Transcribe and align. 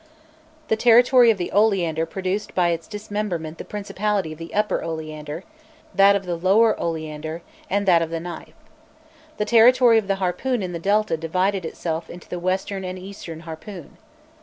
The 0.69 0.75
territory 0.75 1.29
of 1.29 1.37
the 1.37 1.51
Oleander 1.51 2.07
produced 2.07 2.55
by 2.55 2.69
its 2.69 2.87
dismemberment 2.87 3.59
the 3.59 3.63
principality 3.63 4.33
of 4.33 4.39
the 4.39 4.51
Upper 4.55 4.81
Oleander, 4.83 5.43
that 5.93 6.15
of 6.15 6.25
the 6.25 6.35
Lower 6.35 6.75
Oleander, 6.79 7.43
and 7.69 7.87
that 7.87 8.01
of 8.01 8.09
the 8.09 8.19
Knife. 8.19 8.55
The 9.37 9.45
territory 9.45 9.99
of 9.99 10.07
the 10.07 10.15
Harpoon 10.15 10.63
in 10.63 10.71
the 10.73 10.79
Delta 10.79 11.17
divided 11.17 11.65
itself 11.65 12.09
into 12.09 12.27
the 12.27 12.39
Western 12.39 12.83
and 12.83 12.97
Eastern 12.97 13.41
Harpoon. 13.41 13.97